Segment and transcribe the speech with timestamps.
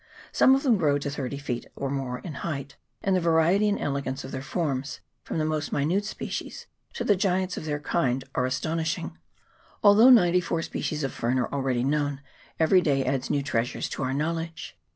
[0.31, 3.77] Some of them grow to 30 feet and more in height; and the variety and
[3.79, 8.23] elegance of their forms, from the most minute species to the giants of their kind,
[8.33, 9.19] are astonishing.
[9.83, 12.21] Although 94 species of ferns are already known,
[12.59, 14.75] every day adds new treasures to our knowledge.